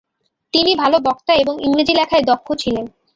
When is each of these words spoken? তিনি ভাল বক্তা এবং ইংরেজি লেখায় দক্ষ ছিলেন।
তিনি 0.53 0.71
ভাল 0.75 0.93
বক্তা 1.03 1.33
এবং 1.33 1.53
ইংরেজি 1.63 1.93
লেখায় 1.95 2.23
দক্ষ 2.23 2.47
ছিলেন। 2.55 2.85